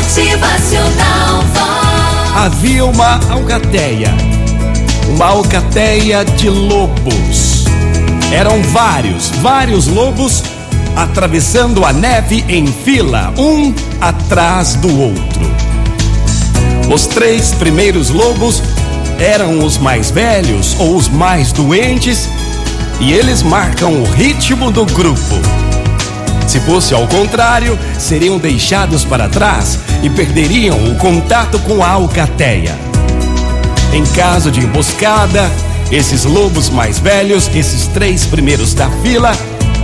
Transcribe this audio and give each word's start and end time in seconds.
Motivacional 0.00 1.42
Vox. 1.52 2.34
Havia 2.34 2.86
uma 2.86 3.20
alcateia, 3.30 4.08
uma 5.10 5.26
alcateia 5.26 6.24
de 6.24 6.48
lobos. 6.48 7.66
Eram 8.32 8.62
vários, 8.62 9.28
vários 9.42 9.88
lobos 9.88 10.42
atravessando 10.96 11.84
a 11.84 11.92
neve 11.92 12.42
em 12.48 12.66
fila, 12.66 13.32
um 13.36 13.74
atrás 14.00 14.74
do 14.76 14.88
outro. 15.00 15.42
Os 16.90 17.06
três 17.06 17.52
primeiros 17.52 18.08
lobos 18.08 18.62
eram 19.18 19.62
os 19.62 19.76
mais 19.76 20.10
velhos 20.10 20.76
ou 20.78 20.96
os 20.96 21.08
mais 21.08 21.52
doentes 21.52 22.26
e 23.00 23.12
eles 23.12 23.42
marcam 23.42 24.00
o 24.00 24.04
ritmo 24.04 24.70
do 24.70 24.86
grupo. 24.86 25.69
Se 26.50 26.58
fosse 26.58 26.92
ao 26.92 27.06
contrário, 27.06 27.78
seriam 27.96 28.36
deixados 28.36 29.04
para 29.04 29.28
trás 29.28 29.78
e 30.02 30.10
perderiam 30.10 30.82
o 30.90 30.96
contato 30.96 31.60
com 31.60 31.80
a 31.80 31.90
alcateia. 31.90 32.76
Em 33.92 34.04
caso 34.04 34.50
de 34.50 34.58
emboscada, 34.58 35.48
esses 35.92 36.24
lobos 36.24 36.68
mais 36.68 36.98
velhos, 36.98 37.48
esses 37.54 37.86
três 37.86 38.26
primeiros 38.26 38.74
da 38.74 38.90
fila, 39.00 39.30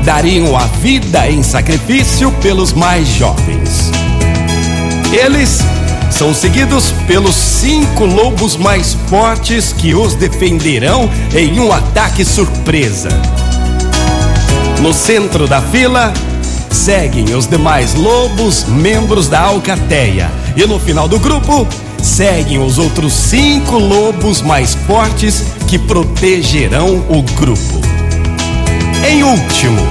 dariam 0.05 0.57
a 0.57 0.65
vida 0.67 1.31
em 1.31 1.41
sacrifício 1.41 2.33
pelos 2.43 2.73
mais 2.73 3.07
jovens. 3.07 3.93
Eles 5.13 5.61
são 6.11 6.35
seguidos 6.35 6.91
pelos 7.07 7.37
cinco 7.37 8.05
lobos 8.05 8.57
mais 8.57 8.93
fortes 9.09 9.73
que 9.73 9.95
os 9.95 10.17
defenderão 10.17 11.09
em 11.33 11.61
um 11.61 11.71
ataque 11.71 12.25
surpresa. 12.25 13.11
No 14.81 14.93
centro 14.93 15.47
da 15.47 15.63
fila, 15.63 16.13
seguem 16.87 17.35
os 17.35 17.49
demais 17.49 17.95
lobos, 17.95 18.63
membros 18.63 19.27
da 19.27 19.41
alcateia. 19.41 20.31
E 20.57 20.65
no 20.67 20.79
final 20.79 21.09
do 21.09 21.19
grupo, 21.19 21.67
seguem 22.01 22.61
os 22.61 22.79
outros 22.79 23.13
cinco 23.13 23.77
lobos 23.77 24.41
mais 24.41 24.77
fortes 24.87 25.43
que 25.67 25.81
protegerão 25.81 27.05
o 27.09 27.23
grupo. 27.35 27.81
Em 29.05 29.25
último, 29.25 29.83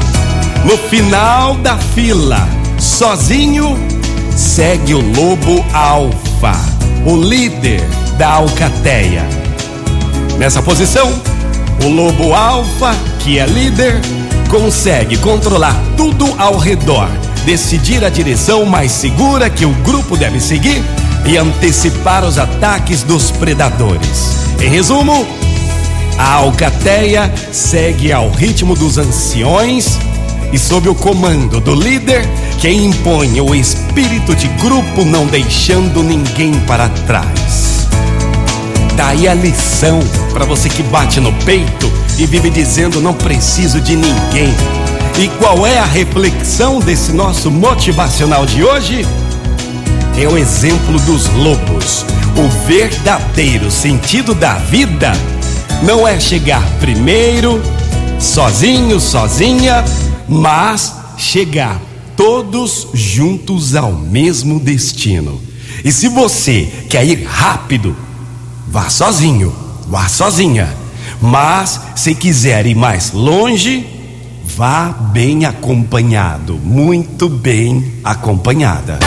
no 0.64 0.78
final 0.78 1.56
da 1.56 1.76
fila, 1.78 2.48
sozinho, 2.80 3.78
segue 4.34 4.94
o 4.94 5.02
lobo 5.02 5.66
alfa, 5.74 6.56
o 7.06 7.18
líder 7.18 7.82
da 8.18 8.36
alcateia. 8.36 9.28
Nessa 10.38 10.62
posição, 10.62 11.12
o 11.84 11.90
lobo 11.90 12.34
alfa, 12.34 12.96
que 13.20 13.38
é 13.38 13.46
líder, 13.46 14.00
consegue 14.56 15.18
controlar 15.18 15.76
tudo 15.98 16.34
ao 16.38 16.58
redor, 16.58 17.10
decidir 17.46 18.06
a 18.06 18.10
direção 18.10 18.64
mais 18.64 18.90
segura 18.90 19.50
que 19.50 19.66
o 19.66 19.72
grupo 19.84 20.16
deve 20.16 20.40
seguir 20.40 20.82
e 21.26 21.36
antecipar 21.36 22.24
os 22.24 22.38
ataques 22.38 23.04
dos 23.04 23.32
predadores. 23.32 24.48
Em 24.62 24.70
resumo, 24.70 25.28
a 26.18 26.36
alcateia 26.36 27.30
segue 27.52 28.14
ao 28.14 28.30
ritmo 28.30 28.76
dos 28.76 28.98
anciões 28.98 30.00
e 30.54 30.58
sob 30.58 30.88
o 30.88 30.96
comando 30.96 31.60
do 31.60 31.76
líder 31.76 32.26
que 32.62 32.70
impõe 32.70 33.42
o 33.42 33.54
espírito 33.54 34.34
de 34.34 34.48
grupo, 34.48 35.04
não 35.04 35.28
deixando 35.28 36.02
ninguém 36.02 36.54
para 36.62 36.88
trás. 36.88 37.90
Daí 38.96 39.28
a 39.28 39.34
lição 39.34 40.00
para 40.32 40.46
você 40.46 40.70
que 40.70 40.82
bate 40.84 41.20
no 41.20 41.34
peito 41.44 42.05
e 42.18 42.26
vive 42.26 42.50
dizendo 42.50 43.02
não 43.02 43.14
preciso 43.14 43.82
de 43.82 43.96
ninguém. 43.96 44.54
E 45.20 45.28
qual 45.40 45.66
é 45.66 45.80
a 45.80 45.86
reflexão 45.86 46.80
desse 46.80 47.12
nosso 47.12 47.50
motivacional 47.50 48.46
de 48.46 48.64
hoje? 48.64 49.06
É 50.18 50.28
o 50.28 50.38
exemplo 50.38 51.00
dos 51.02 51.28
lobos. 51.36 52.06
O 52.38 52.68
verdadeiro 52.68 53.72
sentido 53.72 54.34
da 54.34 54.56
vida 54.56 55.14
não 55.84 56.08
é 56.08 56.20
chegar 56.20 56.64
primeiro, 56.80 57.62
sozinho, 58.20 59.00
sozinha, 59.00 59.84
mas 60.28 60.94
chegar 61.18 61.80
todos 62.16 62.88
juntos 62.94 63.76
ao 63.76 63.94
mesmo 63.94 64.60
destino. 64.60 65.42
E 65.84 65.92
se 65.92 66.08
você 66.08 66.70
quer 66.90 67.06
ir 67.06 67.24
rápido, 67.26 67.96
vá 68.68 68.90
sozinho, 68.90 69.54
vá 69.88 70.08
sozinha. 70.08 70.85
Mas 71.22 71.80
se 71.96 72.14
quiser 72.14 72.66
ir 72.66 72.76
mais 72.76 73.12
longe, 73.12 73.86
vá 74.44 74.90
bem 74.90 75.46
acompanhado, 75.46 76.60
muito 76.64 77.28
bem 77.28 77.94
acompanhada. 78.04 79.00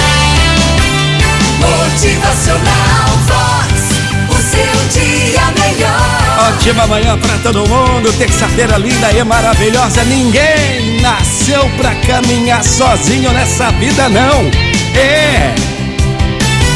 Motivacional 1.58 3.08
Vox. 3.26 3.88
O 4.28 4.34
seu 4.34 5.02
dia 5.02 5.42
melhor. 5.58 6.48
Ótima 6.48 6.86
manhã 6.86 7.19
pra 7.19 7.36
todo 7.38 7.66
mundo, 7.66 8.12
terça-feira 8.16 8.78
linda 8.78 9.10
e 9.12 9.25
maravilhosa. 9.25 10.04
Ninguém 10.04 11.00
nasceu 11.00 11.69
pra 11.76 11.94
caminhar 11.96 12.62
sozinho 12.62 13.32
nessa 13.32 13.70
vida, 13.72 14.08
não. 14.08 14.50
É. 14.94 15.54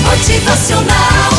Motivacional 0.04 1.31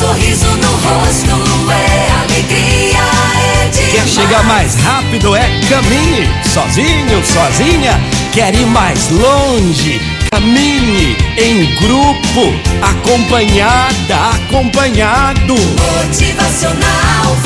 sorriso 0.00 0.46
no 0.46 0.70
rosto, 0.70 1.70
é 1.70 2.10
alegria, 2.22 2.98
é 3.36 3.68
demais. 3.68 3.92
Quer 3.92 4.08
chegar 4.08 4.42
mais 4.44 4.74
rápido? 4.76 5.36
É 5.36 5.60
caminhe. 5.68 6.26
Sozinho, 6.42 7.22
sozinha. 7.22 8.00
Quer 8.32 8.54
ir 8.54 8.66
mais 8.66 9.10
longe? 9.10 10.00
Caminhe 10.30 11.16
em 11.36 11.74
grupo, 11.76 12.54
acompanhada, 12.80 14.16
acompanhado. 14.32 15.54
Motivacional 15.54 17.36